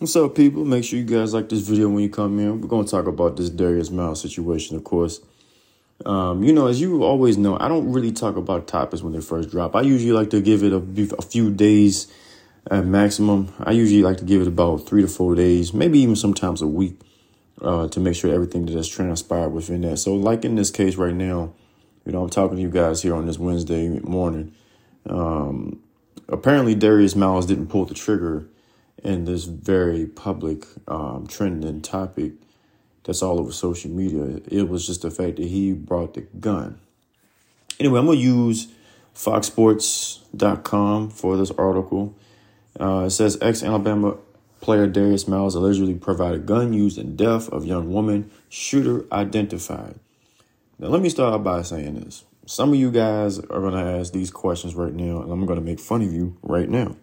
What's 0.00 0.16
up, 0.16 0.34
people? 0.34 0.64
Make 0.64 0.84
sure 0.84 0.98
you 0.98 1.04
guys 1.04 1.34
like 1.34 1.50
this 1.50 1.60
video 1.60 1.90
when 1.90 2.02
you 2.02 2.08
come 2.08 2.38
in. 2.38 2.62
We're 2.62 2.68
going 2.68 2.86
to 2.86 2.90
talk 2.90 3.06
about 3.06 3.36
this 3.36 3.50
Darius 3.50 3.90
Miles 3.90 4.22
situation, 4.22 4.74
of 4.74 4.82
course. 4.82 5.20
Um, 6.06 6.42
you 6.42 6.54
know, 6.54 6.68
as 6.68 6.80
you 6.80 7.04
always 7.04 7.36
know, 7.36 7.58
I 7.60 7.68
don't 7.68 7.92
really 7.92 8.10
talk 8.10 8.36
about 8.36 8.66
topics 8.66 9.02
when 9.02 9.12
they 9.12 9.20
first 9.20 9.50
drop. 9.50 9.76
I 9.76 9.82
usually 9.82 10.12
like 10.12 10.30
to 10.30 10.40
give 10.40 10.62
it 10.62 10.72
a, 10.72 11.16
a 11.18 11.20
few 11.20 11.50
days 11.50 12.10
at 12.70 12.86
maximum. 12.86 13.52
I 13.62 13.72
usually 13.72 14.02
like 14.02 14.16
to 14.16 14.24
give 14.24 14.40
it 14.40 14.48
about 14.48 14.88
three 14.88 15.02
to 15.02 15.06
four 15.06 15.34
days, 15.34 15.74
maybe 15.74 15.98
even 15.98 16.16
sometimes 16.16 16.62
a 16.62 16.66
week, 16.66 16.98
uh, 17.60 17.88
to 17.88 18.00
make 18.00 18.14
sure 18.14 18.32
everything 18.32 18.64
that 18.64 18.76
has 18.76 18.88
transpired 18.88 19.50
within 19.50 19.82
that. 19.82 19.98
So, 19.98 20.14
like 20.14 20.46
in 20.46 20.54
this 20.54 20.70
case 20.70 20.96
right 20.96 21.14
now, 21.14 21.52
you 22.06 22.12
know, 22.12 22.22
I'm 22.22 22.30
talking 22.30 22.56
to 22.56 22.62
you 22.62 22.70
guys 22.70 23.02
here 23.02 23.14
on 23.14 23.26
this 23.26 23.38
Wednesday 23.38 23.86
morning. 24.00 24.54
Um, 25.04 25.82
apparently, 26.26 26.74
Darius 26.74 27.14
Miles 27.14 27.44
didn't 27.44 27.66
pull 27.66 27.84
the 27.84 27.92
trigger 27.92 28.46
in 29.02 29.24
this 29.24 29.44
very 29.44 30.06
public 30.06 30.64
um, 30.88 31.26
trending 31.26 31.80
topic 31.80 32.32
that's 33.04 33.22
all 33.22 33.40
over 33.40 33.52
social 33.52 33.90
media. 33.90 34.40
It 34.48 34.68
was 34.68 34.86
just 34.86 35.02
the 35.02 35.10
fact 35.10 35.36
that 35.36 35.46
he 35.46 35.72
brought 35.72 36.14
the 36.14 36.22
gun. 36.38 36.80
Anyway, 37.78 37.98
I'm 37.98 38.06
going 38.06 38.18
to 38.18 38.24
use 38.24 38.68
foxsports.com 39.14 41.10
for 41.10 41.36
this 41.36 41.50
article. 41.52 42.14
Uh, 42.78 43.04
it 43.06 43.10
says 43.10 43.38
ex 43.40 43.62
Alabama 43.62 44.16
player 44.60 44.86
Darius 44.86 45.26
Miles 45.26 45.54
allegedly 45.54 45.94
provided 45.94 46.46
gun 46.46 46.72
used 46.72 46.98
in 46.98 47.16
death 47.16 47.48
of 47.48 47.64
young 47.64 47.92
woman, 47.92 48.30
shooter 48.48 49.06
identified. 49.10 49.98
Now, 50.78 50.88
let 50.88 51.02
me 51.02 51.08
start 51.08 51.42
by 51.42 51.62
saying 51.62 52.00
this. 52.00 52.24
Some 52.46 52.70
of 52.70 52.76
you 52.76 52.90
guys 52.90 53.38
are 53.38 53.60
going 53.60 53.74
to 53.74 53.98
ask 53.98 54.12
these 54.12 54.30
questions 54.30 54.74
right 54.74 54.92
now, 54.92 55.22
and 55.22 55.32
I'm 55.32 55.46
going 55.46 55.58
to 55.58 55.64
make 55.64 55.80
fun 55.80 56.02
of 56.02 56.12
you 56.12 56.36
right 56.42 56.68
now. 56.68 56.96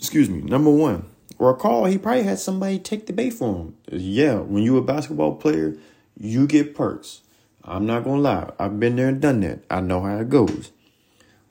Excuse 0.00 0.30
me. 0.30 0.40
Number 0.40 0.70
one, 0.70 1.04
recall 1.38 1.84
he 1.84 1.98
probably 1.98 2.22
had 2.22 2.38
somebody 2.38 2.78
take 2.78 3.06
the 3.06 3.12
bait 3.12 3.34
for 3.34 3.54
him. 3.54 3.76
Yeah, 3.92 4.36
when 4.36 4.62
you're 4.62 4.78
a 4.78 4.82
basketball 4.82 5.34
player, 5.34 5.76
you 6.18 6.46
get 6.46 6.74
perks. 6.74 7.20
I'm 7.62 7.84
not 7.84 8.04
gonna 8.04 8.22
lie. 8.22 8.50
I've 8.58 8.80
been 8.80 8.96
there 8.96 9.08
and 9.08 9.20
done 9.20 9.40
that. 9.40 9.62
I 9.70 9.82
know 9.82 10.00
how 10.00 10.16
it 10.16 10.30
goes. 10.30 10.72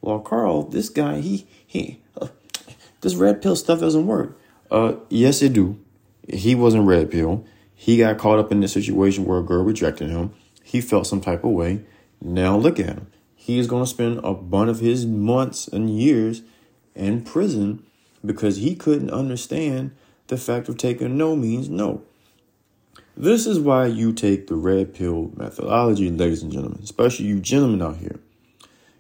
Well, 0.02 0.20
Carl, 0.20 0.64
this 0.64 0.89
guy, 0.89 1.20
he 1.20 1.45
he, 1.66 2.02
uh, 2.20 2.30
this 3.02 3.14
red 3.14 3.44
pill 3.44 3.55
stuff 3.55 3.81
doesn't 3.81 4.08
work. 4.08 4.36
Uh, 4.72 4.94
yes, 5.09 5.44
it 5.44 5.53
do. 5.53 5.80
He 6.27 6.55
wasn't 6.55 6.88
red 6.88 7.11
pill. 7.11 7.45
He 7.75 7.97
got 7.97 8.17
caught 8.17 8.39
up 8.39 8.52
in 8.52 8.61
this 8.61 8.73
situation 8.73 9.25
where 9.25 9.38
a 9.38 9.44
girl 9.44 9.64
rejected 9.64 10.09
him. 10.09 10.33
He 10.64 10.81
felt 10.81 11.05
some 11.05 11.22
type 11.22 11.44
of 11.44 11.52
way. 11.52 11.83
Now 12.20 12.58
look 12.58 12.80
at 12.80 12.88
him. 12.88 13.08
He 13.36 13.59
is 13.59 13.67
gonna 13.67 13.86
spend 13.86 14.22
a 14.23 14.33
bunch 14.33 14.72
of 14.72 14.80
his 14.80 15.05
months 15.05 15.67
and 15.67 15.95
years 15.95 16.42
in 16.95 17.22
prison 17.22 17.83
because 18.25 18.58
he 18.58 18.75
couldn't 18.75 19.12
understand 19.12 19.92
the 20.28 20.38
fact 20.38 20.70
of 20.70 20.78
taking 20.78 21.17
no 21.17 21.36
means 21.36 21.70
no. 21.70 22.03
This 23.17 23.45
is 23.45 23.59
why 23.59 23.88
you 23.88 24.14
take 24.14 24.48
the 24.48 24.56
red 24.56 24.94
pill 24.94 25.31
methodology, 25.36 26.09
ladies 26.09 26.42
and 26.42 26.52
gentlemen, 26.52 26.80
especially 26.84 27.26
you 27.26 27.39
gentlemen 27.39 27.81
out 27.81 27.98
here. 27.98 28.20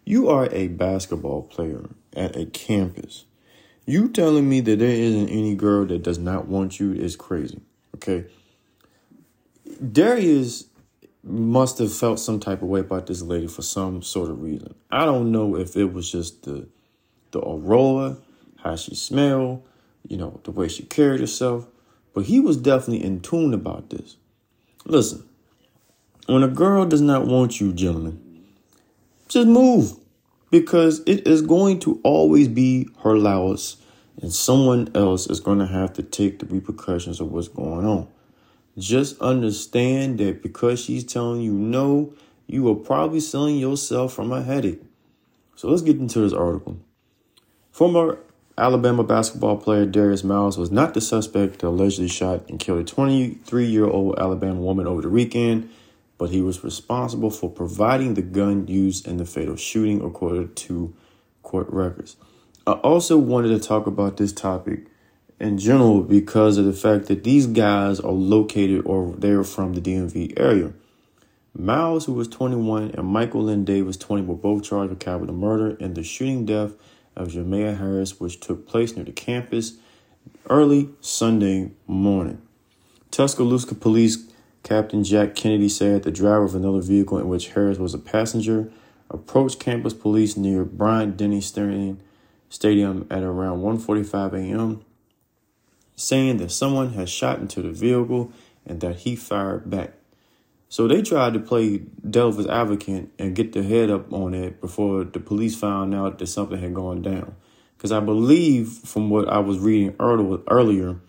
You 0.03 0.29
are 0.29 0.49
a 0.51 0.67
basketball 0.67 1.43
player 1.43 1.89
at 2.15 2.35
a 2.35 2.45
campus. 2.45 3.25
You 3.85 4.09
telling 4.09 4.49
me 4.49 4.59
that 4.61 4.79
there 4.79 4.89
isn't 4.89 5.29
any 5.29 5.55
girl 5.55 5.85
that 5.85 6.03
does 6.03 6.19
not 6.19 6.47
want 6.47 6.79
you 6.79 6.93
is 6.93 7.15
crazy. 7.15 7.61
Okay. 7.95 8.25
Darius 9.91 10.65
must 11.23 11.77
have 11.77 11.93
felt 11.93 12.19
some 12.19 12.39
type 12.39 12.61
of 12.61 12.67
way 12.67 12.79
about 12.79 13.07
this 13.07 13.21
lady 13.21 13.47
for 13.47 13.61
some 13.61 14.01
sort 14.01 14.29
of 14.29 14.41
reason. 14.41 14.73
I 14.91 15.05
don't 15.05 15.31
know 15.31 15.55
if 15.55 15.75
it 15.77 15.93
was 15.93 16.11
just 16.11 16.43
the 16.43 16.67
the 17.31 17.39
aurora 17.39 18.17
how 18.63 18.75
she 18.75 18.95
smelled, 18.95 19.67
you 20.07 20.17
know, 20.17 20.39
the 20.43 20.51
way 20.51 20.67
she 20.67 20.83
carried 20.83 21.19
herself. 21.19 21.67
But 22.13 22.25
he 22.25 22.39
was 22.39 22.57
definitely 22.57 23.05
in 23.05 23.21
tune 23.21 23.53
about 23.53 23.89
this. 23.89 24.17
Listen, 24.85 25.27
when 26.27 26.43
a 26.43 26.47
girl 26.47 26.85
does 26.85 27.01
not 27.01 27.25
want 27.25 27.59
you, 27.59 27.73
gentlemen, 27.73 28.43
just 29.27 29.47
move 29.47 29.93
because 30.51 31.01
it 31.05 31.27
is 31.27 31.41
going 31.41 31.79
to 31.79 31.99
always 32.03 32.47
be 32.47 32.87
her 33.03 33.17
loss 33.17 33.77
and 34.21 34.33
someone 34.33 34.89
else 34.95 35.27
is 35.27 35.39
going 35.39 35.59
to 35.59 35.67
have 35.67 35.93
to 35.93 36.03
take 36.03 36.39
the 36.39 36.45
repercussions 36.45 37.19
of 37.19 37.31
what's 37.31 37.47
going 37.47 37.85
on. 37.85 38.07
Just 38.77 39.19
understand 39.19 40.19
that 40.19 40.41
because 40.41 40.83
she's 40.83 41.03
telling 41.03 41.41
you 41.41 41.53
no, 41.53 42.13
you 42.47 42.69
are 42.69 42.75
probably 42.75 43.19
selling 43.19 43.57
yourself 43.57 44.13
from 44.13 44.31
a 44.31 44.41
headache. 44.41 44.81
So 45.55 45.69
let's 45.69 45.81
get 45.81 45.97
into 45.97 46.19
this 46.21 46.33
article. 46.33 46.79
Former 47.71 48.19
Alabama 48.59 49.03
basketball 49.03 49.57
player 49.57 49.85
Darius 49.85 50.23
Miles 50.23 50.57
was 50.57 50.69
not 50.69 50.93
the 50.93 51.01
suspect 51.01 51.59
that 51.59 51.67
allegedly 51.67 52.09
shot 52.09 52.49
and 52.49 52.59
killed 52.59 52.79
a 52.79 52.83
23 52.83 53.65
year 53.65 53.85
old 53.85 54.19
Alabama 54.19 54.59
woman 54.59 54.85
over 54.85 55.01
the 55.01 55.09
weekend, 55.09 55.69
but 56.17 56.29
he 56.29 56.41
was 56.41 56.63
responsible 56.63 57.31
for 57.31 57.49
providing 57.49 58.15
the 58.15 58.21
gun 58.21 58.67
used 58.67 59.07
in 59.07 59.17
the 59.17 59.25
fatal 59.25 59.55
shooting, 59.55 60.03
according 60.03 60.53
to 60.55 60.93
court 61.41 61.67
records. 61.69 62.17
I 62.67 62.73
also 62.73 63.17
wanted 63.17 63.49
to 63.49 63.65
talk 63.65 63.87
about 63.87 64.17
this 64.17 64.33
topic 64.33 64.87
in 65.39 65.57
general 65.57 66.01
because 66.01 66.57
of 66.57 66.65
the 66.65 66.73
fact 66.73 67.05
that 67.05 67.23
these 67.23 67.47
guys 67.47 67.99
are 67.99 68.11
located 68.11 68.85
or 68.85 69.13
they're 69.17 69.43
from 69.43 69.73
the 69.73 69.81
DMV 69.81 70.37
area. 70.37 70.73
Miles, 71.57 72.05
who 72.05 72.13
was 72.13 72.27
21, 72.27 72.91
and 72.91 73.07
Michael 73.07 73.43
Lynn 73.43 73.65
Davis, 73.65 73.97
20, 73.97 74.23
were 74.23 74.35
both 74.35 74.63
charged 74.63 74.91
with 74.91 74.99
capital 74.99 75.33
murder 75.33 75.77
and 75.79 75.95
the 75.95 76.03
shooting 76.03 76.45
death 76.45 76.73
of 77.19 77.27
Jamea 77.27 77.77
Harris, 77.77 78.19
which 78.19 78.39
took 78.39 78.67
place 78.67 78.95
near 78.95 79.05
the 79.05 79.11
campus 79.11 79.73
early 80.49 80.89
Sunday 81.01 81.71
morning. 81.85 82.41
Tuscaloosa 83.11 83.75
Police 83.75 84.31
Captain 84.63 85.03
Jack 85.03 85.35
Kennedy 85.35 85.69
said 85.69 86.03
the 86.03 86.11
driver 86.11 86.45
of 86.45 86.55
another 86.55 86.81
vehicle 86.81 87.19
in 87.19 87.27
which 87.27 87.49
Harris 87.49 87.77
was 87.77 87.93
a 87.93 87.99
passenger 87.99 88.71
approached 89.09 89.59
campus 89.59 89.93
police 89.93 90.37
near 90.37 90.63
Bryant 90.63 91.17
Denny 91.17 91.41
Stadium 91.41 91.97
at 93.09 93.23
around 93.23 93.61
1:45 93.61 94.33
a.m., 94.33 94.81
saying 95.95 96.37
that 96.37 96.51
someone 96.51 96.93
had 96.93 97.09
shot 97.09 97.39
into 97.39 97.61
the 97.61 97.71
vehicle 97.71 98.31
and 98.65 98.79
that 98.81 98.97
he 98.97 99.15
fired 99.15 99.69
back. 99.69 99.93
So 100.71 100.87
they 100.87 101.01
tried 101.01 101.33
to 101.33 101.39
play 101.39 101.79
devil's 102.07 102.45
advocate 102.45 103.09
and 103.17 103.35
get 103.35 103.53
the 103.53 103.63
head 103.63 103.89
up 103.89 104.13
on 104.13 104.35
it 104.35 104.61
before 104.61 105.03
the 105.03 105.19
police 105.19 105.55
found 105.55 105.95
out 105.95 106.19
that 106.19 106.27
something 106.27 106.59
had 106.59 106.75
gone 106.75 107.01
down. 107.01 107.35
Because 107.75 107.91
I 107.91 107.99
believe, 107.99 108.69
from 108.69 109.09
what 109.09 109.27
I 109.27 109.39
was 109.39 109.57
reading 109.57 109.95
earlier, 109.99 110.99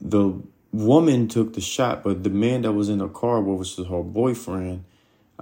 the 0.00 0.42
woman 0.72 1.28
took 1.28 1.52
the 1.52 1.60
shot, 1.60 2.02
but 2.02 2.24
the 2.24 2.30
man 2.30 2.62
that 2.62 2.72
was 2.72 2.88
in 2.88 2.98
the 2.98 3.08
car, 3.08 3.40
which 3.40 3.76
was 3.76 3.86
her 3.86 4.02
boyfriend, 4.02 4.84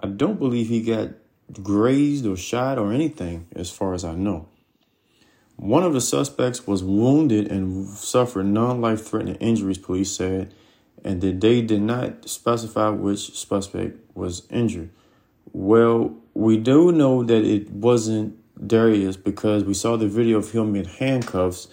I 0.02 0.08
don't 0.08 0.38
believe 0.38 0.68
he 0.68 0.82
got 0.82 1.10
grazed 1.62 2.26
or 2.26 2.36
shot 2.36 2.78
or 2.78 2.92
anything, 2.92 3.46
as 3.56 3.70
far 3.70 3.94
as 3.94 4.04
I 4.04 4.14
know. 4.14 4.48
One 5.56 5.82
of 5.82 5.94
the 5.94 6.00
suspects 6.00 6.66
was 6.66 6.82
wounded 6.82 7.50
and 7.50 7.88
suffered 7.88 8.46
non 8.46 8.82
life 8.82 9.06
threatening 9.06 9.36
injuries, 9.36 9.78
police 9.78 10.12
said 10.12 10.52
and 11.04 11.20
that 11.20 11.40
they 11.40 11.60
did 11.60 11.82
not 11.82 12.28
specify 12.28 12.88
which 12.88 13.36
suspect 13.36 13.98
was 14.14 14.46
injured. 14.50 14.90
Well, 15.52 16.16
we 16.32 16.56
do 16.56 16.90
know 16.90 17.22
that 17.22 17.44
it 17.44 17.70
wasn't 17.70 18.36
Darius 18.66 19.16
because 19.16 19.64
we 19.64 19.74
saw 19.74 19.96
the 19.96 20.08
video 20.08 20.38
of 20.38 20.52
him 20.52 20.74
in 20.74 20.86
handcuffs 20.86 21.68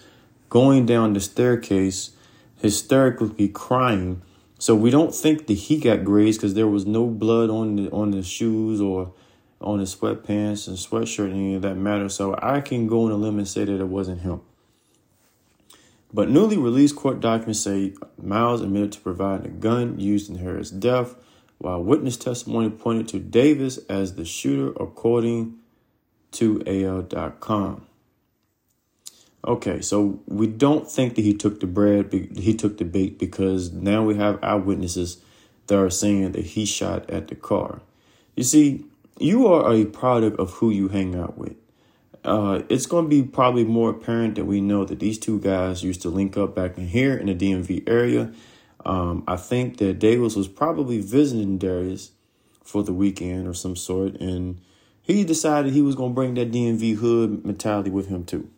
going 0.50 0.84
down 0.84 1.14
the 1.14 1.20
staircase, 1.20 2.10
hysterically 2.56 3.48
crying. 3.48 4.22
So 4.58 4.76
we 4.76 4.90
don't 4.90 5.14
think 5.14 5.46
that 5.46 5.54
he 5.54 5.78
got 5.78 6.04
grazed 6.04 6.40
because 6.40 6.54
there 6.54 6.68
was 6.68 6.86
no 6.86 7.06
blood 7.06 7.50
on 7.50 7.76
the 7.76 7.90
on 7.90 8.10
the 8.10 8.22
shoes 8.22 8.80
or 8.80 9.12
on 9.60 9.78
his 9.78 9.94
sweatpants 9.94 10.68
and 10.68 10.76
sweatshirt 10.76 11.30
any 11.30 11.54
of 11.54 11.62
that 11.62 11.76
matter. 11.76 12.08
So 12.08 12.38
I 12.40 12.60
can 12.60 12.86
go 12.86 13.04
on 13.06 13.12
a 13.12 13.16
limb 13.16 13.38
and 13.38 13.48
say 13.48 13.64
that 13.64 13.80
it 13.80 13.88
wasn't 13.88 14.20
him. 14.20 14.42
But 16.14 16.28
newly 16.28 16.58
released 16.58 16.96
court 16.96 17.20
documents 17.20 17.60
say 17.60 17.94
Miles 18.20 18.60
admitted 18.60 18.92
to 18.92 19.00
providing 19.00 19.46
a 19.46 19.50
gun 19.50 19.98
used 19.98 20.28
in 20.28 20.36
Harris' 20.36 20.70
death, 20.70 21.14
while 21.58 21.82
witness 21.82 22.16
testimony 22.16 22.70
pointed 22.70 23.08
to 23.08 23.18
Davis 23.18 23.78
as 23.88 24.14
the 24.14 24.24
shooter, 24.24 24.70
according 24.82 25.58
to 26.32 26.62
AL.com. 26.66 27.86
Okay, 29.44 29.80
so 29.80 30.20
we 30.26 30.46
don't 30.46 30.90
think 30.90 31.14
that 31.14 31.22
he 31.22 31.34
took 31.34 31.60
the 31.60 31.66
bread, 31.66 32.12
he 32.12 32.54
took 32.54 32.78
the 32.78 32.84
bait 32.84 33.18
because 33.18 33.72
now 33.72 34.02
we 34.04 34.16
have 34.16 34.38
eyewitnesses 34.42 35.18
that 35.66 35.78
are 35.78 35.90
saying 35.90 36.32
that 36.32 36.44
he 36.44 36.64
shot 36.64 37.08
at 37.10 37.28
the 37.28 37.34
car. 37.34 37.80
You 38.36 38.44
see, 38.44 38.84
you 39.18 39.46
are 39.46 39.72
a 39.72 39.84
product 39.84 40.38
of 40.38 40.52
who 40.54 40.70
you 40.70 40.88
hang 40.88 41.16
out 41.16 41.38
with 41.38 41.56
uh, 42.24 42.62
it's 42.68 42.86
going 42.86 43.04
to 43.04 43.08
be 43.08 43.22
probably 43.22 43.64
more 43.64 43.90
apparent 43.90 44.36
that 44.36 44.44
we 44.44 44.60
know 44.60 44.84
that 44.84 45.00
these 45.00 45.18
two 45.18 45.40
guys 45.40 45.82
used 45.82 46.02
to 46.02 46.08
link 46.08 46.36
up 46.36 46.54
back 46.54 46.78
in 46.78 46.86
here 46.86 47.16
in 47.16 47.26
the 47.26 47.34
DMV 47.34 47.88
area. 47.88 48.32
Um, 48.84 49.24
I 49.26 49.36
think 49.36 49.78
that 49.78 49.98
Davis 49.98 50.36
was 50.36 50.48
probably 50.48 51.00
visiting 51.00 51.58
Darius 51.58 52.12
for 52.62 52.82
the 52.82 52.92
weekend 52.92 53.48
or 53.48 53.54
some 53.54 53.76
sort, 53.76 54.14
and 54.16 54.60
he 55.02 55.24
decided 55.24 55.72
he 55.72 55.82
was 55.82 55.96
going 55.96 56.12
to 56.12 56.14
bring 56.14 56.34
that 56.34 56.52
DMV 56.52 56.96
hood 56.96 57.44
mentality 57.44 57.90
with 57.90 58.08
him 58.08 58.24
too. 58.24 58.48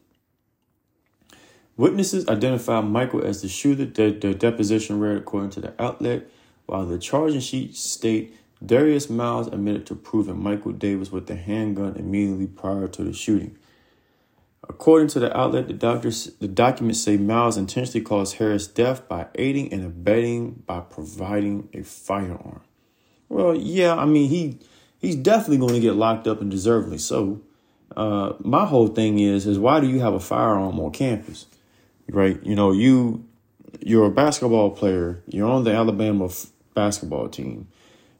Witnesses 1.76 2.28
identified 2.28 2.84
Michael 2.84 3.24
as 3.24 3.42
the 3.42 3.48
shooter. 3.48 3.84
Their, 3.86 4.12
their 4.12 4.34
deposition 4.34 5.00
read 5.00 5.16
according 5.16 5.50
to 5.50 5.60
the 5.60 5.82
outlet, 5.82 6.28
while 6.66 6.86
the 6.86 6.98
charging 6.98 7.40
sheet 7.40 7.74
state 7.76 8.36
Darius 8.64 9.10
Miles 9.10 9.48
admitted 9.48 9.86
to 9.86 9.94
proving 9.94 10.42
Michael 10.42 10.72
Davis 10.72 11.10
with 11.10 11.26
the 11.26 11.36
handgun 11.36 11.96
immediately 11.96 12.46
prior 12.46 12.88
to 12.88 13.04
the 13.04 13.12
shooting. 13.12 13.56
According 14.68 15.08
to 15.08 15.20
the 15.20 15.36
outlet, 15.36 15.68
the 15.68 15.74
doctors 15.74 16.32
the 16.40 16.48
documents 16.48 17.00
say 17.00 17.16
Miles 17.16 17.56
intentionally 17.56 18.02
caused 18.02 18.36
Harris 18.36 18.66
death 18.66 19.06
by 19.08 19.26
aiding 19.34 19.72
and 19.72 19.84
abetting 19.84 20.62
by 20.66 20.80
providing 20.80 21.68
a 21.74 21.82
firearm. 21.82 22.62
Well, 23.28 23.54
yeah, 23.54 23.94
I 23.94 24.06
mean 24.06 24.30
he 24.30 24.58
he's 24.98 25.16
definitely 25.16 25.58
going 25.58 25.74
to 25.74 25.80
get 25.80 25.96
locked 25.96 26.26
up 26.26 26.40
and 26.40 26.50
deservedly 26.50 26.98
so. 26.98 27.42
Uh, 27.94 28.32
my 28.40 28.64
whole 28.64 28.88
thing 28.88 29.18
is 29.18 29.46
is 29.46 29.58
why 29.58 29.80
do 29.80 29.86
you 29.86 30.00
have 30.00 30.14
a 30.14 30.20
firearm 30.20 30.80
on 30.80 30.92
campus? 30.92 31.46
Right? 32.08 32.42
You 32.42 32.54
know, 32.54 32.72
you 32.72 33.26
you're 33.80 34.06
a 34.06 34.10
basketball 34.10 34.70
player. 34.70 35.22
You're 35.26 35.48
on 35.48 35.64
the 35.64 35.72
Alabama 35.72 36.26
f- 36.26 36.46
basketball 36.74 37.28
team. 37.28 37.68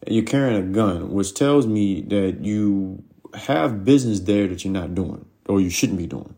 You're 0.06 0.24
carrying 0.24 0.56
a 0.56 0.66
gun, 0.66 1.12
which 1.12 1.34
tells 1.34 1.66
me 1.66 2.02
that 2.02 2.44
you 2.44 3.02
have 3.34 3.84
business 3.84 4.20
there 4.20 4.46
that 4.48 4.64
you're 4.64 4.72
not 4.72 4.94
doing 4.94 5.24
or 5.48 5.60
you 5.60 5.70
shouldn't 5.70 5.98
be 5.98 6.06
doing. 6.06 6.34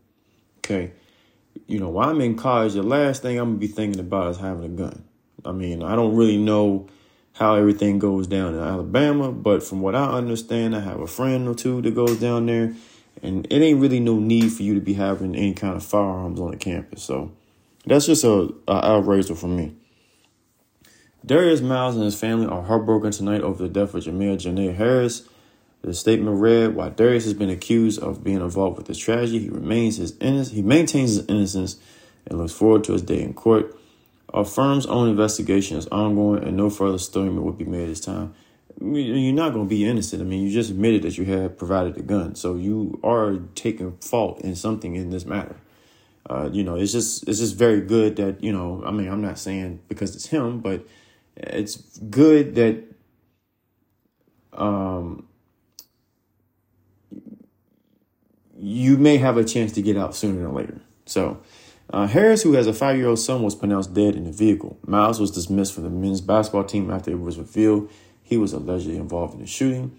Okay. 0.59 0.93
You 1.67 1.81
know, 1.81 1.89
while 1.89 2.11
I'm 2.11 2.21
in 2.21 2.37
college, 2.37 2.75
the 2.75 2.83
last 2.83 3.23
thing 3.23 3.39
I'm 3.39 3.51
gonna 3.51 3.59
be 3.59 3.67
thinking 3.67 4.01
about 4.01 4.31
is 4.31 4.39
having 4.39 4.65
a 4.65 4.69
gun. 4.69 5.05
I 5.45 5.53
mean, 5.53 5.83
I 5.83 5.97
don't 5.97 6.17
really 6.17 6.37
know 6.37 6.89
how 7.33 7.55
everything 7.55 7.99
goes 7.99 8.27
down 8.27 8.55
in 8.55 8.61
Alabama, 8.61 9.31
but 9.31 9.63
from 9.63 9.81
what 9.81 9.95
I 9.95 10.07
understand, 10.07 10.75
I 10.75 10.81
have 10.81 11.01
a 11.01 11.07
friend 11.07 11.47
or 11.47 11.55
two 11.55 11.83
that 11.83 11.95
goes 11.95 12.19
down 12.19 12.47
there, 12.47 12.75
and 13.23 13.47
it 13.51 13.63
ain't 13.63 13.81
really 13.81 14.01
no 14.01 14.19
need 14.19 14.53
for 14.53 14.63
you 14.63 14.75
to 14.75 14.81
be 14.81 14.95
having 14.95 15.37
any 15.37 15.53
kind 15.53 15.77
of 15.77 15.85
firearms 15.85 16.41
on 16.41 16.53
the 16.53 16.57
campus. 16.57 17.03
So 17.03 17.33
that's 17.85 18.07
just 18.07 18.25
a, 18.25 18.53
a 18.67 18.87
outrage 18.93 19.29
for 19.29 19.47
me. 19.47 19.75
Darius 21.27 21.61
Miles 21.61 21.97
and 21.97 22.05
his 22.05 22.19
family 22.19 22.47
are 22.47 22.63
heartbroken 22.63 23.11
tonight 23.11 23.41
over 23.41 23.61
the 23.61 23.69
death 23.69 23.95
of 23.95 24.05
Jamea 24.05 24.39
Jonae 24.39 24.73
Harris. 24.73 25.29
The 25.83 25.93
statement 25.93 26.41
read, 26.41 26.77
"While 26.77 26.91
Darius 26.91 27.25
has 27.25 27.35
been 27.35 27.51
accused 27.51 28.01
of 28.01 28.23
being 28.23 28.41
involved 28.41 28.79
with 28.79 28.87
this 28.87 28.99
tragedy, 28.99 29.41
he 29.41 29.49
remains 29.49 29.97
his 29.97 30.15
innocence. 30.21 30.55
He 30.55 30.63
maintains 30.63 31.17
his 31.17 31.27
innocence 31.27 31.79
and 32.27 32.39
looks 32.39 32.53
forward 32.53 32.85
to 32.85 32.93
his 32.93 33.03
day 33.03 33.23
in 33.23 33.35
court. 33.35 33.77
Our 34.33 34.45
firm's 34.45 34.87
own 34.87 35.09
investigation 35.09 35.77
is 35.77 35.89
ongoing, 35.89 36.45
and 36.45 36.57
no 36.57 36.71
further 36.71 36.99
statement 36.99 37.45
will 37.45 37.53
be 37.53 37.65
made 37.65 37.83
at 37.83 37.89
this 37.89 38.01
time." 38.01 38.35
you're 38.79 39.33
not 39.33 39.55
going 39.55 39.65
to 39.65 39.71
be 39.71 39.87
innocent. 39.87 40.21
I 40.21 40.27
mean, 40.27 40.43
you 40.43 40.51
just 40.51 40.71
admitted 40.71 41.01
that 41.03 41.17
you 41.17 41.25
had 41.25 41.57
provided 41.57 41.95
the 41.95 42.03
gun, 42.03 42.35
so 42.35 42.57
you 42.57 43.01
are 43.03 43.37
taking 43.55 43.93
fault 44.03 44.43
in 44.43 44.55
something 44.55 44.95
in 44.97 45.09
this 45.09 45.25
matter. 45.25 45.57
Uh, 46.29 46.51
you 46.53 46.63
know, 46.63 46.75
it's 46.75 46.93
just 46.93 47.27
it's 47.27 47.39
just 47.39 47.57
very 47.57 47.81
good 47.81 48.17
that 48.17 48.45
you 48.45 48.53
know. 48.53 48.83
I 48.85 48.91
mean, 48.91 49.09
I'm 49.09 49.23
not 49.23 49.39
saying 49.39 49.81
because 49.89 50.15
it's 50.15 50.27
him, 50.27 50.61
but 50.61 50.87
it's 51.37 51.77
good 51.99 52.55
that 52.55 52.83
um 54.53 55.27
you 58.59 58.97
may 58.97 59.19
have 59.19 59.37
a 59.37 59.45
chance 59.45 59.73
to 59.73 59.83
get 59.83 59.97
out 59.97 60.15
sooner 60.15 60.43
than 60.43 60.55
later. 60.55 60.81
So, 61.05 61.39
uh, 61.91 62.07
Harris, 62.07 62.43
who 62.43 62.55
has 62.55 62.67
a 62.67 62.73
five 62.73 62.97
year 62.97 63.07
old 63.07 63.19
son, 63.19 63.43
was 63.43 63.55
pronounced 63.55 63.93
dead 63.95 64.17
in 64.17 64.25
the 64.25 64.33
vehicle. 64.33 64.79
Miles 64.87 65.21
was 65.21 65.31
dismissed 65.31 65.75
from 65.75 65.85
the 65.85 65.91
men's 65.91 66.21
basketball 66.21 66.65
team 66.65 66.91
after 66.91 67.11
it 67.11 67.21
was 67.21 67.39
revealed 67.39 67.91
he 68.27 68.37
was 68.37 68.53
allegedly 68.53 68.97
involved 68.97 69.35
in 69.35 69.41
the 69.41 69.47
shooting. 69.47 69.97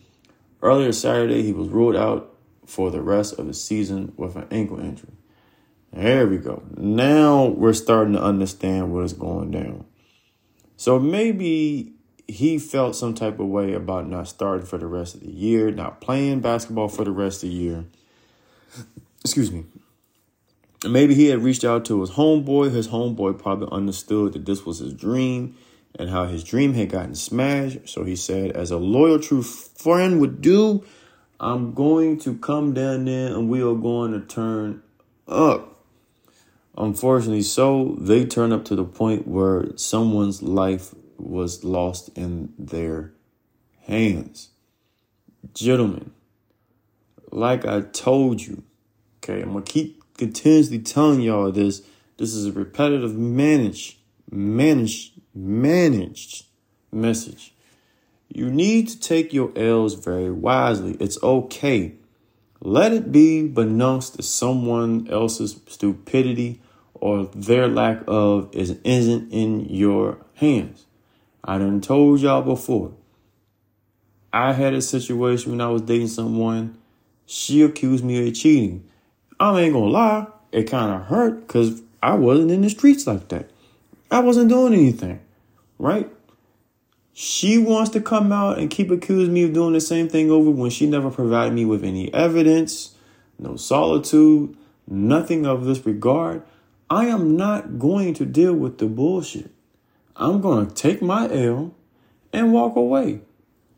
Earlier 0.62 0.92
Saturday, 0.92 1.44
he 1.44 1.54
was 1.54 1.70
ruled 1.70 1.96
out 1.96 2.34
for 2.66 2.92
the 2.92 3.02
rest 3.02 3.40
of 3.40 3.48
the 3.48 3.54
season 3.54 4.12
with 4.18 4.36
an 4.36 4.48
ankle 4.52 4.80
injury. 4.80 5.14
There 5.94 6.28
we 6.28 6.38
go. 6.38 6.64
Now 6.76 7.46
we're 7.46 7.72
starting 7.72 8.14
to 8.14 8.22
understand 8.22 8.92
what 8.94 9.06
is 9.06 9.14
going 9.14 9.52
down. 9.52 9.86
So 10.78 11.00
maybe 11.00 11.94
he 12.28 12.58
felt 12.60 12.96
some 12.96 13.14
type 13.14 13.40
of 13.40 13.48
way 13.48 13.74
about 13.74 14.08
not 14.08 14.28
starting 14.28 14.66
for 14.66 14.78
the 14.78 14.88
rest 14.88 15.16
of 15.16 15.22
the 15.22 15.32
year, 15.32 15.72
not 15.72 16.00
playing 16.00 16.40
basketball 16.40 16.88
for 16.88 17.04
the 17.04 17.12
rest 17.12 17.44
of 17.44 17.50
the 17.50 17.56
year 17.56 17.86
excuse 19.28 19.52
me. 19.52 19.66
Maybe 20.88 21.14
he 21.14 21.28
had 21.28 21.44
reached 21.44 21.66
out 21.66 21.84
to 21.86 22.00
his 22.00 22.12
homeboy. 22.12 22.72
His 22.72 22.88
homeboy 22.88 23.38
probably 23.38 23.68
understood 23.72 24.34
that 24.34 24.46
this 24.46 24.66
was 24.66 24.80
his 24.80 24.94
dream 24.94 25.58
and 25.96 26.10
how 26.10 26.26
his 26.26 26.46
dream 26.46 26.74
had 26.76 26.90
gotten 26.90 27.14
smashed. 27.14 27.90
So 27.90 28.06
he 28.06 28.16
said, 28.16 28.52
as 28.52 28.72
a 28.72 28.78
loyal, 28.78 29.20
true 29.20 29.44
friend 29.44 30.22
would 30.22 30.42
do, 30.42 30.86
I'm 31.42 31.74
going 31.74 32.20
to 32.20 32.38
come 32.38 32.74
down 32.74 33.06
there 33.06 33.28
and 33.28 33.50
we 33.50 33.62
are 33.62 33.76
going 33.76 34.14
to 34.14 34.22
turn 34.22 34.82
up. 35.28 35.77
Unfortunately, 36.78 37.42
so 37.42 37.96
they 38.00 38.24
turned 38.24 38.54
up 38.54 38.64
to 38.66 38.76
the 38.76 38.84
point 38.84 39.28
where 39.28 39.76
someone's 39.78 40.44
life 40.44 40.94
was 41.18 41.64
lost 41.64 42.16
in 42.16 42.54
their 42.60 43.14
hands. 43.88 44.50
Gentlemen, 45.56 46.12
like 47.32 47.66
I 47.66 47.82
told 47.82 48.42
you, 48.42 48.62
okay, 49.18 49.42
I'm 49.42 49.54
gonna 49.54 49.64
keep 49.64 50.04
continuously 50.18 50.78
telling 50.78 51.22
y'all 51.22 51.52
this. 51.52 51.82
This 52.18 52.36
is 52.36 52.46
a 52.46 52.52
repetitive 52.52 53.16
managed, 53.16 53.98
managed, 54.30 55.20
managed 55.34 56.46
message. 56.92 57.56
You 58.28 58.52
need 58.52 58.90
to 58.90 59.00
take 59.00 59.34
your 59.34 59.52
L's 59.56 59.96
very 59.96 60.32
wisely. 60.32 60.96
It's 61.00 61.22
okay. 61.24 61.94
Let 62.60 62.94
it 62.94 63.12
be 63.12 63.50
beknownst 63.52 64.16
to 64.18 64.24
someone 64.24 65.08
else's 65.10 65.60
stupidity 65.68 66.62
or 67.08 67.26
their 67.34 67.68
lack 67.70 68.04
of 68.08 68.54
is 68.54 68.72
isn't 68.84 69.32
in 69.32 69.66
your 69.70 70.18
hands. 70.36 70.86
I 71.44 71.58
done 71.58 71.80
told 71.80 72.20
y'all 72.20 72.42
before. 72.42 72.92
I 74.34 74.52
had 74.52 74.74
a 74.74 74.82
situation 74.82 75.52
when 75.52 75.62
I 75.62 75.70
was 75.70 75.84
dating 75.84 76.10
someone 76.10 76.78
she 77.26 77.62
accused 77.62 78.04
me 78.04 78.28
of 78.28 78.34
cheating. 78.34 78.90
I 79.40 79.62
ain't 79.62 79.74
gonna 79.74 79.86
lie, 79.86 80.28
it 80.52 80.64
kind 80.64 80.94
of 80.94 81.08
hurt 81.08 81.48
because 81.48 81.82
I 82.04 82.16
wasn't 82.16 82.52
in 82.52 82.62
the 82.62 82.70
streets 82.70 83.08
like 83.08 83.30
that. 83.30 83.50
I 84.12 84.20
wasn't 84.20 84.50
doing 84.50 84.74
anything, 84.74 85.20
right? 85.78 86.10
She 87.14 87.58
wants 87.58 87.90
to 87.92 88.02
come 88.02 88.32
out 88.32 88.60
and 88.60 88.70
keep 88.70 88.92
accusing 88.92 89.34
me 89.34 89.44
of 89.44 89.54
doing 89.54 89.74
the 89.74 89.82
same 89.82 90.08
thing 90.08 90.30
over 90.30 90.50
when 90.50 90.70
she 90.70 90.88
never 90.88 91.10
provided 91.10 91.54
me 91.54 91.66
with 91.66 91.84
any 91.84 92.14
evidence, 92.14 92.96
no 93.40 93.56
solitude, 93.56 94.56
nothing 94.88 95.46
of 95.46 95.66
this 95.66 95.86
regard. 95.86 96.44
I 96.90 97.06
am 97.08 97.36
not 97.36 97.80
going 97.80 98.14
to 98.16 98.26
deal 98.26 98.54
with 98.54 98.78
the 98.78 98.86
bullshit. 98.86 99.52
I'm 100.16 100.42
going 100.42 100.68
to 100.68 100.74
take 100.74 101.02
my 101.02 101.32
L 101.32 101.76
and 102.34 102.54
walk 102.54 102.76
away. 102.76 103.22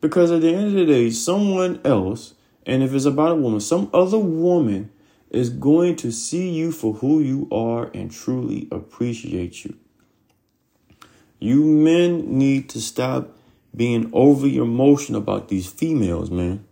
Because 0.00 0.30
at 0.30 0.40
the 0.40 0.54
end 0.54 0.68
of 0.68 0.72
the 0.72 0.86
day, 0.86 1.10
someone 1.10 1.80
else 1.84 2.34
and 2.66 2.82
if 2.82 2.94
it's 2.94 3.04
about 3.04 3.32
a 3.32 3.34
woman, 3.34 3.60
some 3.60 3.90
other 3.92 4.18
woman 4.18 4.90
is 5.30 5.50
going 5.50 5.96
to 5.96 6.10
see 6.12 6.50
you 6.50 6.72
for 6.72 6.94
who 6.94 7.20
you 7.20 7.48
are 7.50 7.90
and 7.94 8.10
truly 8.10 8.68
appreciate 8.70 9.64
you. 9.64 9.76
You 11.38 11.64
men 11.64 12.38
need 12.38 12.68
to 12.70 12.80
stop 12.80 13.36
being 13.74 14.10
over 14.12 14.46
your 14.46 14.64
emotion 14.64 15.14
about 15.14 15.48
these 15.48 15.66
females, 15.66 16.30
man. 16.30 16.64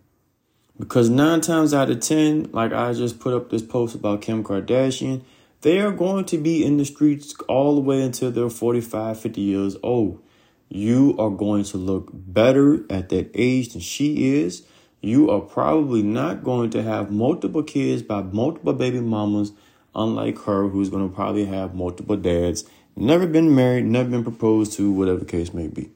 Because 0.78 1.08
nine 1.08 1.40
times 1.40 1.72
out 1.72 1.90
of 1.90 2.00
ten, 2.00 2.50
like 2.52 2.72
I 2.72 2.92
just 2.92 3.18
put 3.18 3.34
up 3.34 3.50
this 3.50 3.62
post 3.62 3.94
about 3.94 4.22
Kim 4.22 4.44
Kardashian, 4.44 5.22
they 5.62 5.80
are 5.80 5.92
going 5.92 6.24
to 6.26 6.38
be 6.38 6.64
in 6.64 6.76
the 6.76 6.84
streets 6.84 7.34
all 7.48 7.74
the 7.74 7.80
way 7.80 8.02
until 8.02 8.30
they're 8.30 8.50
45, 8.50 9.18
50 9.20 9.40
years 9.40 9.76
old. 9.82 10.22
You 10.68 11.16
are 11.18 11.30
going 11.30 11.64
to 11.64 11.78
look 11.78 12.10
better 12.12 12.84
at 12.90 13.08
that 13.08 13.30
age 13.34 13.72
than 13.72 13.80
she 13.80 14.34
is 14.36 14.64
you 15.00 15.30
are 15.30 15.40
probably 15.40 16.02
not 16.02 16.42
going 16.42 16.70
to 16.70 16.82
have 16.82 17.10
multiple 17.10 17.62
kids 17.62 18.02
by 18.02 18.22
multiple 18.22 18.72
baby 18.72 19.00
mamas, 19.00 19.52
unlike 19.94 20.38
her, 20.40 20.68
who's 20.68 20.90
going 20.90 21.08
to 21.08 21.14
probably 21.14 21.44
have 21.44 21.74
multiple 21.74 22.16
dads, 22.16 22.64
never 22.96 23.26
been 23.26 23.54
married, 23.54 23.84
never 23.84 24.10
been 24.10 24.24
proposed 24.24 24.72
to, 24.74 24.90
whatever 24.90 25.24
case 25.24 25.54
may 25.54 25.68
be. 25.68 25.90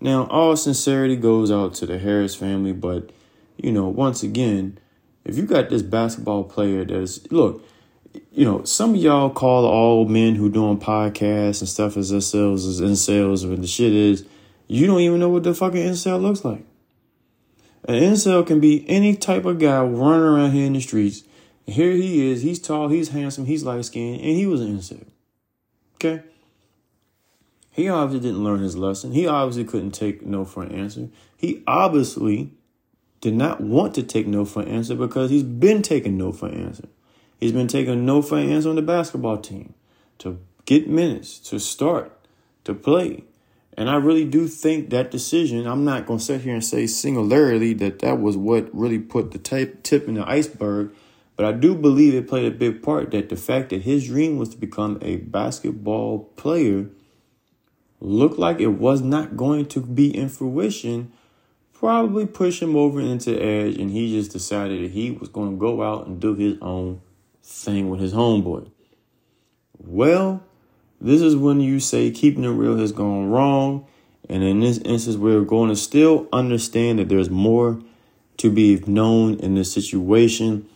Now, 0.00 0.26
all 0.26 0.56
sincerity 0.56 1.16
goes 1.16 1.50
out 1.50 1.74
to 1.74 1.86
the 1.86 1.98
Harris 1.98 2.34
family, 2.34 2.72
but 2.72 3.10
you 3.56 3.72
know, 3.72 3.88
once 3.88 4.22
again, 4.22 4.78
if 5.24 5.36
you 5.36 5.44
got 5.44 5.68
this 5.68 5.82
basketball 5.82 6.44
player 6.44 6.84
that 6.84 6.94
is, 6.94 7.30
look, 7.30 7.64
you 8.32 8.44
know, 8.44 8.64
some 8.64 8.94
of 8.94 8.96
y'all 8.96 9.30
call 9.30 9.64
all 9.66 10.06
men 10.06 10.34
who 10.34 10.50
doing 10.50 10.78
podcasts 10.78 11.60
and 11.60 11.68
stuff 11.68 11.96
as 11.96 12.10
themselves 12.10 12.66
as 12.66 12.80
incels, 12.80 13.44
or 13.44 13.56
the 13.56 13.66
shit 13.66 13.92
is, 13.92 14.26
you 14.68 14.86
don't 14.86 15.00
even 15.00 15.20
know 15.20 15.28
what 15.28 15.42
the 15.42 15.54
fucking 15.54 15.82
incel 15.82 16.20
looks 16.20 16.44
like. 16.44 16.64
An 17.84 17.94
incel 17.94 18.46
can 18.46 18.60
be 18.60 18.88
any 18.88 19.16
type 19.16 19.44
of 19.44 19.58
guy 19.58 19.82
running 19.82 20.24
around 20.24 20.52
here 20.52 20.66
in 20.66 20.72
the 20.72 20.80
streets. 20.80 21.24
Here 21.66 21.92
he 21.92 22.30
is. 22.30 22.42
He's 22.42 22.58
tall. 22.58 22.88
He's 22.88 23.10
handsome. 23.10 23.46
He's 23.46 23.64
light 23.64 23.84
skinned, 23.84 24.20
and 24.20 24.36
he 24.36 24.46
was 24.46 24.60
an 24.60 24.78
incel. 24.78 25.06
Okay. 25.96 26.22
He 27.70 27.88
obviously 27.88 28.28
didn't 28.28 28.44
learn 28.44 28.60
his 28.60 28.76
lesson. 28.76 29.12
He 29.12 29.26
obviously 29.26 29.64
couldn't 29.64 29.92
take 29.92 30.24
no 30.24 30.44
for 30.44 30.62
an 30.62 30.72
answer. 30.72 31.08
He 31.36 31.62
obviously 31.66 32.52
did 33.20 33.34
not 33.34 33.60
want 33.60 33.94
to 33.94 34.02
take 34.02 34.26
no 34.26 34.44
for 34.44 34.62
an 34.62 34.68
answer 34.68 34.94
because 34.94 35.30
he's 35.30 35.42
been 35.42 35.80
taking 35.80 36.18
no 36.18 36.32
for 36.32 36.48
an 36.48 36.66
answer. 36.66 36.88
He's 37.42 37.50
been 37.50 37.66
taking 37.66 38.06
no 38.06 38.22
for 38.22 38.38
an 38.38 38.52
answer 38.52 38.68
on 38.68 38.76
the 38.76 38.82
basketball 38.82 39.38
team. 39.38 39.74
to 40.18 40.38
get 40.64 40.88
minutes, 40.88 41.40
to 41.40 41.58
start, 41.58 42.16
to 42.62 42.72
play. 42.72 43.24
And 43.76 43.90
I 43.90 43.96
really 43.96 44.24
do 44.24 44.46
think 44.46 44.90
that 44.90 45.10
decision, 45.10 45.66
I'm 45.66 45.84
not 45.84 46.06
going 46.06 46.20
to 46.20 46.24
sit 46.24 46.42
here 46.42 46.54
and 46.54 46.64
say 46.64 46.86
singularly 46.86 47.72
that 47.74 47.98
that 47.98 48.20
was 48.20 48.36
what 48.36 48.72
really 48.72 49.00
put 49.00 49.32
the 49.32 49.38
tip, 49.38 49.82
tip 49.82 50.06
in 50.06 50.14
the 50.14 50.24
iceberg, 50.24 50.92
but 51.34 51.44
I 51.44 51.50
do 51.50 51.74
believe 51.74 52.14
it 52.14 52.28
played 52.28 52.46
a 52.46 52.56
big 52.56 52.80
part 52.80 53.10
that 53.10 53.28
the 53.28 53.34
fact 53.34 53.70
that 53.70 53.82
his 53.82 54.06
dream 54.06 54.36
was 54.36 54.50
to 54.50 54.56
become 54.56 55.00
a 55.02 55.16
basketball 55.16 56.20
player 56.36 56.90
looked 57.98 58.38
like 58.38 58.60
it 58.60 58.78
was 58.78 59.00
not 59.00 59.36
going 59.36 59.66
to 59.66 59.80
be 59.80 60.16
in 60.16 60.28
fruition, 60.28 61.10
probably 61.72 62.24
pushed 62.24 62.62
him 62.62 62.76
over 62.76 63.00
into 63.00 63.36
edge, 63.42 63.78
and 63.78 63.90
he 63.90 64.16
just 64.16 64.30
decided 64.30 64.84
that 64.84 64.92
he 64.92 65.10
was 65.10 65.28
going 65.28 65.50
to 65.50 65.58
go 65.58 65.82
out 65.82 66.06
and 66.06 66.20
do 66.20 66.36
his 66.36 66.56
own 66.62 67.00
thing 67.42 67.90
with 67.90 68.00
his 68.00 68.12
homeboy. 68.12 68.70
Well, 69.78 70.42
this 71.00 71.20
is 71.20 71.34
when 71.34 71.60
you 71.60 71.80
say 71.80 72.10
keeping 72.10 72.44
it 72.44 72.48
real 72.48 72.76
has 72.78 72.92
gone 72.92 73.30
wrong. 73.30 73.86
And 74.28 74.42
in 74.42 74.60
this 74.60 74.78
instance, 74.78 75.16
we're 75.16 75.42
going 75.42 75.68
to 75.68 75.76
still 75.76 76.28
understand 76.32 76.98
that 76.98 77.08
there's 77.08 77.28
more 77.28 77.80
to 78.38 78.50
be 78.50 78.82
known 78.86 79.34
in 79.40 79.54
this 79.54 79.72
situation. 79.72 80.68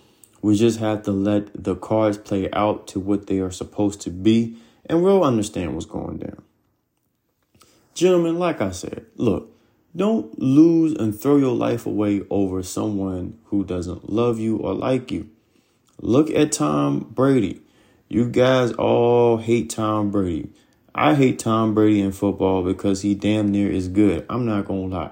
We 0.43 0.57
just 0.57 0.81
have 0.81 1.05
to 1.05 1.13
let 1.13 1.65
the 1.65 1.77
cards 1.77 2.19
play 2.19 2.51
out 2.53 2.87
to 2.89 3.01
what 3.01 3.29
they 3.29 3.39
are 3.39 3.51
supposed 3.51 4.01
to 4.03 4.11
be, 4.11 4.57
and 4.85 5.03
we'll 5.03 5.25
understand 5.25 5.75
what's 5.75 5.87
going 5.87 6.19
down. 6.19 6.43
Gentlemen, 7.95 8.39
like 8.39 8.61
I 8.61 8.73
said, 8.73 9.07
look, 9.17 9.57
don't 9.95 10.39
lose 10.39 10.93
and 10.93 11.19
throw 11.19 11.37
your 11.37 11.57
life 11.57 11.87
away 11.87 12.23
over 12.29 12.63
someone 12.63 13.39
who 13.47 13.65
doesn't 13.65 14.11
love 14.11 14.39
you 14.39 14.59
or 14.59 14.75
like 14.75 15.11
you. 15.11 15.31
Look 16.01 16.31
at 16.31 16.53
Tom 16.53 17.11
Brady. 17.11 17.63
You 18.09 18.29
guys 18.29 18.73
all 18.73 19.39
hate 19.39 19.71
Tom 19.71 20.11
Brady. 20.11 20.51
I 20.95 21.15
hate 21.15 21.39
Tom 21.39 21.75
Brady 21.75 22.01
in 22.01 22.13
football 22.13 22.63
because 22.63 23.03
he 23.03 23.15
damn 23.15 23.51
near 23.51 23.71
is 23.71 23.89
good. 23.89 24.25
I'm 24.31 24.47
not 24.47 24.67
going 24.67 24.91
to 24.91 24.97
lie. 24.97 25.11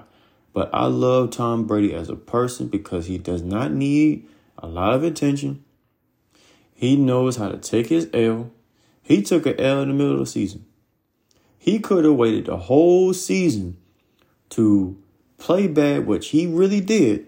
But 0.53 0.69
I 0.73 0.85
love 0.85 1.31
Tom 1.31 1.67
Brady 1.67 1.93
as 1.93 2.09
a 2.09 2.15
person 2.15 2.67
because 2.67 3.07
he 3.07 3.17
does 3.17 3.41
not 3.41 3.71
need 3.71 4.27
a 4.57 4.67
lot 4.67 4.93
of 4.93 5.03
attention. 5.03 5.63
He 6.73 6.95
knows 6.95 7.35
how 7.35 7.49
to 7.49 7.57
take 7.57 7.87
his 7.87 8.09
L. 8.13 8.51
He 9.01 9.21
took 9.21 9.45
an 9.45 9.59
L 9.59 9.81
in 9.81 9.89
the 9.89 9.93
middle 9.93 10.13
of 10.13 10.19
the 10.19 10.25
season. 10.25 10.65
He 11.57 11.79
could 11.79 12.05
have 12.05 12.15
waited 12.15 12.45
the 12.45 12.57
whole 12.57 13.13
season 13.13 13.77
to 14.49 14.97
play 15.37 15.67
bad, 15.67 16.05
which 16.05 16.29
he 16.29 16.47
really 16.47 16.81
did, 16.81 17.27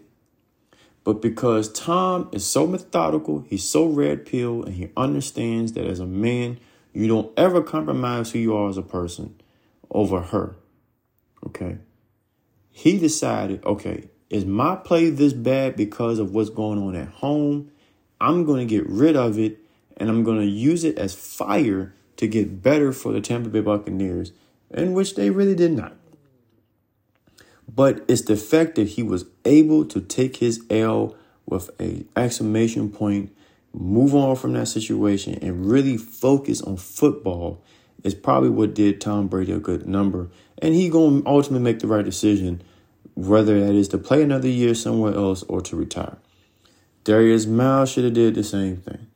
but 1.08 1.22
because 1.22 1.72
Tom 1.72 2.28
is 2.34 2.46
so 2.46 2.68
methodical, 2.68 3.46
he's 3.48 3.64
so 3.64 3.86
red 3.86 4.26
pill, 4.26 4.64
and 4.64 4.74
he 4.74 4.90
understands 4.98 5.72
that 5.72 5.86
as 5.86 6.02
a 6.02 6.06
man, 6.06 6.60
you 6.92 7.08
don't 7.08 7.32
ever 7.40 7.64
compromise 7.64 8.32
who 8.32 8.40
you 8.40 8.58
are 8.58 8.68
as 8.68 8.76
a 8.76 8.82
person 8.82 9.40
over 9.90 10.20
her. 10.20 10.58
Okay. 11.46 11.78
He 12.70 13.00
decided, 13.00 13.64
okay, 13.64 14.10
is 14.30 14.44
my 14.44 14.76
play 14.76 15.10
this 15.10 15.32
bad 15.32 15.78
because 15.78 16.20
of 16.20 16.34
what's 16.34 16.50
going 16.50 16.78
on 16.78 16.94
at 16.98 17.08
home? 17.08 17.72
I'm 18.20 18.44
going 18.44 18.68
to 18.68 18.76
get 18.76 18.86
rid 18.90 19.16
of 19.16 19.40
it 19.40 19.60
and 19.96 20.10
I'm 20.10 20.26
going 20.26 20.42
to 20.42 20.46
use 20.46 20.84
it 20.84 20.98
as 20.98 21.16
fire 21.16 21.96
to 22.18 22.28
get 22.28 22.62
better 22.62 22.92
for 22.92 23.14
the 23.14 23.22
Tampa 23.22 23.48
Bay 23.48 23.62
Buccaneers, 23.62 24.34
in 24.72 24.92
which 24.92 25.16
they 25.16 25.30
really 25.30 25.56
did 25.56 25.72
not. 25.72 25.94
But 27.74 28.04
it's 28.08 28.22
the 28.22 28.38
fact 28.38 28.76
that 28.76 28.90
he 28.90 29.04
was 29.04 29.26
able 29.46 29.86
to 29.86 30.02
take 30.02 30.38
his 30.38 30.64
L 30.70 31.16
with 31.46 31.70
a 31.80 32.06
exclamation 32.16 32.90
point, 32.90 33.36
move 33.74 34.16
on 34.16 34.36
from 34.36 34.54
that 34.54 34.68
situation, 34.68 35.38
and 35.42 35.70
really 35.70 35.98
focus 35.98 36.62
on 36.62 36.78
football 36.78 37.62
is 38.04 38.16
probably 38.16 38.50
what 38.50 38.74
did 38.74 39.02
Tom 39.02 39.28
Brady 39.28 39.52
a 39.52 39.60
good 39.60 39.88
number. 39.88 40.30
And 40.62 40.74
he 40.74 40.90
gonna 40.90 41.22
ultimately 41.26 41.64
make 41.64 41.80
the 41.80 41.88
right 41.88 42.06
decision, 42.06 42.62
whether 43.16 43.60
that 43.66 43.74
is 43.74 43.88
to 43.90 43.98
play 43.98 44.22
another 44.22 44.48
year 44.48 44.76
somewhere 44.76 45.14
else 45.14 45.44
or 45.44 45.62
to 45.62 45.76
retire. 45.76 46.18
Darius 47.04 47.46
Miles 47.46 47.92
should 47.92 48.04
have 48.04 48.14
did 48.14 48.36
the 48.36 48.44
same 48.44 48.78
thing. 48.78 49.08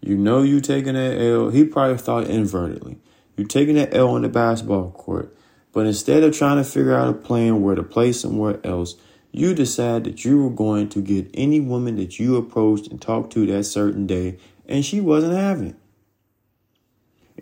You 0.00 0.16
know 0.16 0.42
you 0.42 0.60
taking 0.60 0.94
that 0.94 1.20
L. 1.20 1.50
He 1.50 1.64
probably 1.64 1.98
thought 1.98 2.26
invertedly. 2.26 2.96
You 3.36 3.44
taking 3.44 3.76
that 3.76 3.94
L 3.94 4.08
on 4.08 4.22
the 4.22 4.28
basketball 4.28 4.90
court. 4.90 5.34
But 5.72 5.86
instead 5.86 6.22
of 6.22 6.36
trying 6.36 6.58
to 6.58 6.64
figure 6.64 6.94
out 6.94 7.08
a 7.08 7.14
plan 7.14 7.62
where 7.62 7.74
to 7.74 7.82
play 7.82 8.12
somewhere 8.12 8.60
else, 8.64 8.96
you 9.30 9.54
decide 9.54 10.04
that 10.04 10.24
you 10.24 10.42
were 10.42 10.50
going 10.50 10.90
to 10.90 11.00
get 11.00 11.30
any 11.32 11.60
woman 11.60 11.96
that 11.96 12.18
you 12.18 12.36
approached 12.36 12.88
and 12.88 13.00
talked 13.00 13.32
to 13.32 13.46
that 13.46 13.64
certain 13.64 14.06
day, 14.06 14.38
and 14.66 14.84
she 14.84 15.00
wasn't 15.00 15.32
having 15.32 15.68
it. 15.68 15.76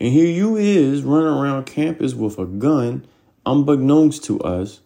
And 0.01 0.13
here 0.13 0.27
you 0.27 0.57
is 0.57 1.03
running 1.03 1.27
around 1.27 1.67
campus 1.67 2.15
with 2.15 2.39
a 2.39 2.47
gun, 2.47 3.05
unbeknownst 3.45 4.25
to 4.25 4.41
us, 4.41 4.81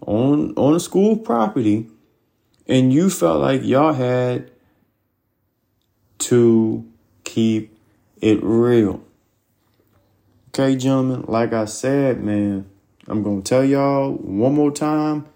on 0.00 0.54
on 0.56 0.74
a 0.74 0.80
school 0.80 1.16
property, 1.16 1.88
and 2.66 2.92
you 2.92 3.10
felt 3.10 3.40
like 3.40 3.62
y'all 3.62 3.92
had 3.92 4.50
to 6.18 6.90
keep 7.24 7.76
it 8.22 8.42
real. 8.42 9.02
Okay, 10.48 10.74
gentlemen, 10.76 11.26
like 11.28 11.52
I 11.52 11.66
said, 11.66 12.24
man, 12.24 12.66
I'm 13.08 13.22
going 13.22 13.42
to 13.42 13.48
tell 13.48 13.64
y'all 13.64 14.12
one 14.12 14.54
more 14.54 14.72
time, 14.72 15.26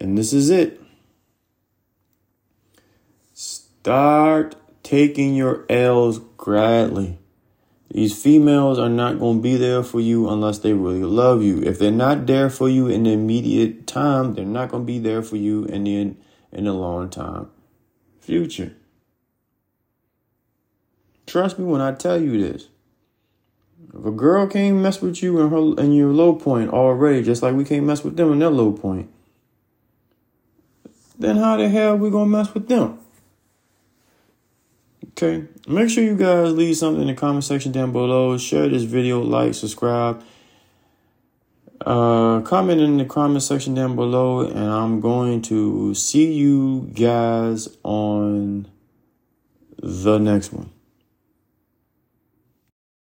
and 0.00 0.18
this 0.18 0.32
is 0.32 0.50
it. 0.50 0.80
Start 3.32 4.56
taking 4.82 5.34
your 5.34 5.64
L's 5.68 6.18
gladly. 6.36 7.18
These 7.90 8.20
females 8.20 8.78
are 8.78 8.88
not 8.88 9.18
going 9.18 9.38
to 9.38 9.42
be 9.42 9.56
there 9.56 9.82
for 9.82 10.00
you 10.00 10.28
unless 10.28 10.58
they 10.58 10.72
really 10.72 11.04
love 11.04 11.42
you. 11.42 11.62
If 11.62 11.78
they're 11.78 11.90
not 11.90 12.26
there 12.26 12.48
for 12.48 12.68
you 12.68 12.88
in 12.88 13.02
the 13.04 13.10
immediate 13.10 13.86
time, 13.86 14.34
they're 14.34 14.44
not 14.44 14.70
going 14.70 14.84
to 14.84 14.86
be 14.86 14.98
there 14.98 15.22
for 15.22 15.36
you 15.36 15.64
in 15.66 15.84
the 15.84 16.14
in 16.52 16.64
the 16.64 16.72
long 16.72 17.10
time 17.10 17.50
future. 18.20 18.74
Trust 21.26 21.58
me 21.58 21.64
when 21.64 21.80
I 21.80 21.92
tell 21.92 22.20
you 22.20 22.40
this. 22.40 22.68
If 23.98 24.06
a 24.06 24.10
girl 24.10 24.46
can't 24.46 24.78
mess 24.78 25.02
with 25.02 25.22
you 25.22 25.38
in 25.40 25.50
her 25.50 25.82
in 25.82 25.92
your 25.92 26.12
low 26.12 26.34
point 26.34 26.70
already, 26.70 27.22
just 27.22 27.42
like 27.42 27.54
we 27.54 27.64
can't 27.64 27.84
mess 27.84 28.02
with 28.02 28.16
them 28.16 28.32
in 28.32 28.38
their 28.38 28.50
low 28.50 28.72
point, 28.72 29.10
then 31.18 31.36
how 31.36 31.56
the 31.56 31.68
hell 31.68 31.96
we 31.96 32.10
gonna 32.10 32.26
mess 32.26 32.54
with 32.54 32.68
them? 32.68 32.98
Okay, 35.10 35.46
make 35.68 35.90
sure 35.90 36.02
you 36.02 36.16
guys 36.16 36.52
leave 36.52 36.76
something 36.76 37.02
in 37.02 37.08
the 37.08 37.14
comment 37.14 37.44
section 37.44 37.70
down 37.70 37.92
below. 37.92 38.38
Share 38.38 38.68
this 38.68 38.84
video, 38.84 39.20
like, 39.20 39.52
subscribe. 39.52 40.22
Uh, 41.84 42.40
comment 42.40 42.80
in 42.80 42.96
the 42.96 43.04
comment 43.04 43.42
section 43.42 43.74
down 43.74 43.94
below, 43.94 44.40
and 44.40 44.58
I'm 44.58 45.00
going 45.00 45.42
to 45.42 45.94
see 45.94 46.32
you 46.32 46.90
guys 46.94 47.68
on 47.82 48.68
the 49.78 50.18
next 50.18 50.52
one. 50.52 50.70